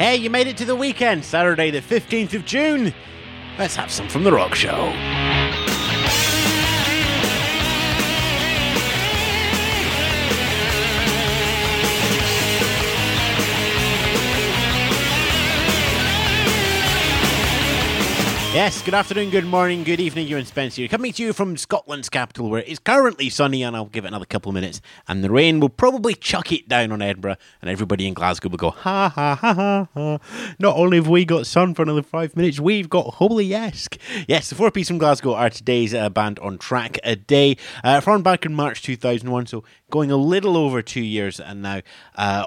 Hey, 0.00 0.16
you 0.16 0.30
made 0.30 0.46
it 0.46 0.56
to 0.56 0.64
the 0.64 0.74
weekend, 0.74 1.26
Saturday, 1.26 1.70
the 1.70 1.82
15th 1.82 2.32
of 2.32 2.46
June. 2.46 2.94
Let's 3.58 3.76
have 3.76 3.90
some 3.90 4.08
from 4.08 4.24
The 4.24 4.32
Rock 4.32 4.54
Show. 4.54 5.29
Yes, 18.52 18.82
good 18.82 18.94
afternoon, 18.94 19.30
good 19.30 19.46
morning, 19.46 19.84
good 19.84 20.00
evening, 20.00 20.26
Ewan 20.26 20.44
Spencer. 20.44 20.88
Coming 20.88 21.12
to 21.12 21.22
you 21.22 21.32
from 21.32 21.56
Scotland's 21.56 22.08
capital, 22.08 22.50
where 22.50 22.64
it's 22.66 22.80
currently 22.80 23.30
sunny, 23.30 23.62
and 23.62 23.76
I'll 23.76 23.84
give 23.84 24.04
it 24.04 24.08
another 24.08 24.24
couple 24.24 24.50
of 24.50 24.54
minutes, 24.54 24.80
and 25.06 25.22
the 25.22 25.30
rain 25.30 25.60
will 25.60 25.68
probably 25.68 26.16
chuck 26.16 26.50
it 26.50 26.68
down 26.68 26.90
on 26.90 27.00
Edinburgh, 27.00 27.36
and 27.62 27.70
everybody 27.70 28.08
in 28.08 28.14
Glasgow 28.14 28.48
will 28.48 28.56
go, 28.56 28.70
ha 28.70 29.08
ha 29.08 29.36
ha 29.36 29.54
ha 29.54 29.88
ha. 29.94 30.18
Not 30.58 30.76
only 30.76 30.96
have 30.96 31.06
we 31.06 31.24
got 31.24 31.46
sun 31.46 31.74
for 31.74 31.82
another 31.82 32.02
five 32.02 32.36
minutes, 32.36 32.58
we've 32.58 32.90
got 32.90 33.14
Holy 33.14 33.54
Esque. 33.54 33.96
Yes, 34.26 34.48
the 34.48 34.56
four 34.56 34.72
piece 34.72 34.88
from 34.88 34.98
Glasgow 34.98 35.32
are 35.32 35.48
today's 35.48 35.94
uh, 35.94 36.10
band 36.10 36.40
on 36.40 36.58
track 36.58 36.98
a 37.04 37.14
day. 37.14 37.56
Uh, 37.84 38.18
back 38.18 38.44
in 38.44 38.52
March 38.52 38.82
2001, 38.82 39.46
so 39.46 39.62
going 39.90 40.10
a 40.10 40.16
little 40.16 40.56
over 40.56 40.82
two 40.82 41.04
years, 41.04 41.38
and 41.38 41.62
now. 41.62 41.82
Uh, 42.16 42.46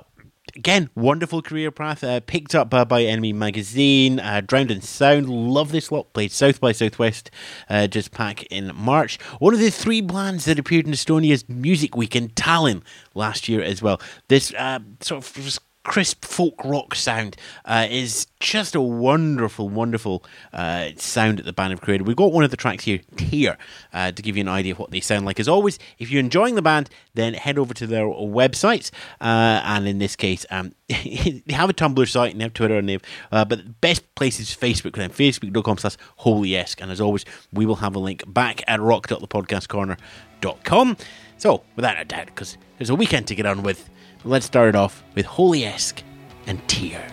again, 0.55 0.89
wonderful 0.95 1.41
career 1.41 1.71
path. 1.71 2.03
Uh, 2.03 2.19
picked 2.19 2.55
up 2.55 2.73
uh, 2.73 2.85
by 2.85 3.03
NME 3.03 3.33
Magazine, 3.33 4.19
uh, 4.19 4.41
Drowned 4.41 4.71
in 4.71 4.81
Sound. 4.81 5.29
Love 5.29 5.71
this 5.71 5.91
lot. 5.91 6.13
Played 6.13 6.31
South 6.31 6.59
by 6.59 6.71
Southwest 6.71 7.31
uh, 7.69 7.87
just 7.87 8.11
back 8.11 8.43
in 8.43 8.71
March. 8.75 9.19
One 9.39 9.53
of 9.53 9.59
the 9.59 9.69
three 9.69 10.01
bands 10.01 10.45
that 10.45 10.59
appeared 10.59 10.87
in 10.87 10.93
Estonia's 10.93 11.47
Music 11.47 11.95
Week 11.95 12.15
in 12.15 12.29
Tallinn 12.29 12.83
last 13.13 13.49
year 13.49 13.61
as 13.61 13.81
well. 13.81 13.99
This 14.27 14.53
uh, 14.53 14.79
sort 15.01 15.23
of 15.23 15.59
crisp 15.83 16.25
folk 16.25 16.55
rock 16.63 16.95
sound 16.95 17.35
uh, 17.65 17.85
is 17.89 18.27
just 18.39 18.75
a 18.75 18.81
wonderful, 18.81 19.67
wonderful 19.69 20.23
uh, 20.53 20.89
sound 20.95 21.39
that 21.39 21.45
the 21.45 21.53
band 21.53 21.71
have 21.71 21.81
created. 21.81 22.05
We've 22.07 22.15
got 22.15 22.31
one 22.31 22.43
of 22.43 22.51
the 22.51 22.57
tracks 22.57 22.83
here, 22.85 23.01
Tear, 23.17 23.57
uh, 23.93 24.11
to 24.11 24.21
give 24.21 24.37
you 24.37 24.41
an 24.41 24.47
idea 24.47 24.73
of 24.73 24.79
what 24.79 24.91
they 24.91 24.99
sound 24.99 25.25
like. 25.25 25.39
As 25.39 25.47
always, 25.47 25.79
if 25.99 26.11
you're 26.11 26.19
enjoying 26.19 26.55
the 26.55 26.61
band, 26.61 26.89
then 27.13 27.33
head 27.33 27.57
over 27.57 27.73
to 27.73 27.87
their 27.87 28.05
websites. 28.05 28.91
Uh, 29.19 29.61
and 29.63 29.87
in 29.87 29.97
this 29.99 30.15
case, 30.15 30.45
um, 30.49 30.73
they 30.87 31.43
have 31.49 31.69
a 31.69 31.73
Tumblr 31.73 32.09
site 32.09 32.31
and 32.31 32.39
they 32.39 32.45
have 32.45 32.53
Twitter 32.53 32.77
and 32.77 32.87
they 32.87 32.93
have, 32.93 33.03
uh, 33.31 33.43
but 33.45 33.57
the 33.59 33.69
best 33.69 34.15
place 34.15 34.39
is 34.39 34.49
Facebook, 34.49 34.95
then 34.95 35.09
facebook.com 35.09 35.77
slash 35.77 35.97
holy-esque. 36.17 36.81
And 36.81 36.91
as 36.91 37.01
always, 37.01 37.25
we 37.51 37.65
will 37.65 37.75
have 37.75 37.95
a 37.95 37.99
link 37.99 38.23
back 38.31 38.61
at 38.67 38.79
rock.thepodcastcorner.com. 38.81 40.97
So, 41.37 41.63
without 41.75 41.99
a 41.99 42.05
doubt, 42.05 42.27
because 42.27 42.57
there's 42.77 42.89
a 42.89 42.95
weekend 42.95 43.27
to 43.27 43.35
get 43.35 43.45
on 43.45 43.63
with, 43.63 43.89
let's 44.25 44.45
start 44.45 44.69
it 44.69 44.75
off 44.75 45.03
with 45.15 45.25
Holy 45.25 45.65
Esque 45.65 46.03
and 46.47 46.65
Tear. 46.67 47.07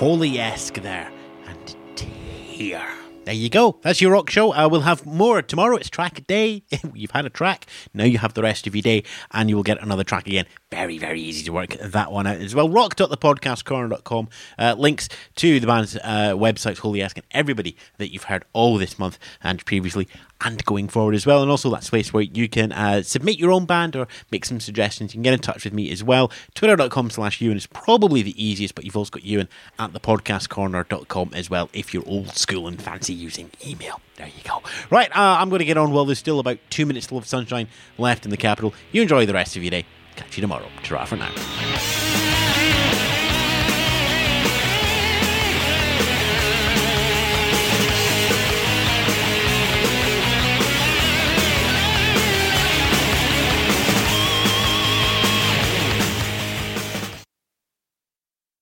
Holy 0.00 0.38
Esque 0.38 0.76
there. 0.76 1.10
And 1.46 1.76
tear. 1.94 2.82
There 3.26 3.34
you 3.34 3.50
go. 3.50 3.78
That's 3.82 4.00
your 4.00 4.12
rock 4.12 4.30
show. 4.30 4.54
Uh, 4.54 4.66
we'll 4.66 4.80
have 4.80 5.04
more 5.04 5.42
tomorrow. 5.42 5.76
It's 5.76 5.90
track 5.90 6.26
day. 6.26 6.62
You've 6.94 7.10
had 7.10 7.26
a 7.26 7.28
track. 7.28 7.66
Now 7.92 8.04
you 8.04 8.16
have 8.16 8.32
the 8.32 8.40
rest 8.40 8.66
of 8.66 8.74
your 8.74 8.80
day, 8.80 9.04
and 9.30 9.50
you 9.50 9.56
will 9.56 9.62
get 9.62 9.82
another 9.82 10.02
track 10.02 10.26
again. 10.26 10.46
Very, 10.70 10.96
very 10.96 11.20
easy 11.20 11.44
to 11.44 11.52
work 11.52 11.76
that 11.78 12.12
one 12.12 12.26
out 12.26 12.38
as 12.38 12.54
well. 12.54 12.70
Rock.thepodcastcorner.com. 12.70 14.28
Uh, 14.58 14.74
links 14.78 15.10
to 15.36 15.60
the 15.60 15.66
band's 15.66 15.96
uh, 15.96 16.32
websites, 16.34 16.78
Holy 16.78 17.02
Esque, 17.02 17.18
and 17.18 17.26
everybody 17.32 17.76
that 17.98 18.10
you've 18.10 18.24
heard 18.24 18.46
all 18.54 18.78
this 18.78 18.98
month 18.98 19.18
and 19.42 19.62
previously 19.66 20.08
and 20.42 20.64
going 20.64 20.88
forward 20.88 21.14
as 21.14 21.26
well. 21.26 21.42
And 21.42 21.50
also 21.50 21.70
that 21.70 21.84
space 21.84 22.12
where 22.12 22.22
you 22.22 22.48
can 22.48 22.72
uh, 22.72 23.02
submit 23.02 23.38
your 23.38 23.52
own 23.52 23.66
band 23.66 23.96
or 23.96 24.06
make 24.30 24.44
some 24.44 24.60
suggestions. 24.60 25.12
You 25.12 25.18
can 25.18 25.22
get 25.22 25.34
in 25.34 25.40
touch 25.40 25.64
with 25.64 25.72
me 25.72 25.90
as 25.90 26.02
well. 26.02 26.30
Twitter.com 26.54 27.10
slash 27.10 27.40
Ewan 27.40 27.56
is 27.56 27.66
probably 27.66 28.22
the 28.22 28.42
easiest, 28.42 28.74
but 28.74 28.84
you've 28.84 28.96
also 28.96 29.10
got 29.10 29.24
Ewan 29.24 29.48
at 29.78 29.92
thepodcastcorner.com 29.92 31.30
as 31.34 31.50
well 31.50 31.68
if 31.72 31.92
you're 31.92 32.06
old 32.06 32.36
school 32.36 32.66
and 32.66 32.80
fancy 32.80 33.14
using 33.14 33.50
email. 33.66 34.00
There 34.16 34.26
you 34.28 34.42
go. 34.44 34.62
Right, 34.90 35.10
uh, 35.10 35.36
I'm 35.40 35.48
going 35.48 35.60
to 35.60 35.64
get 35.64 35.76
on. 35.76 35.92
while 35.92 36.04
there's 36.04 36.18
still 36.18 36.40
about 36.40 36.58
two 36.68 36.86
minutes 36.86 37.10
of 37.10 37.26
sunshine 37.26 37.68
left 37.98 38.24
in 38.24 38.30
the 38.30 38.36
capital. 38.36 38.74
You 38.92 39.02
enjoy 39.02 39.26
the 39.26 39.34
rest 39.34 39.56
of 39.56 39.62
your 39.62 39.70
day. 39.70 39.86
Catch 40.16 40.36
you 40.36 40.42
tomorrow. 40.42 40.68
Ta 40.82 41.04
for 41.04 41.16
now. 41.16 41.99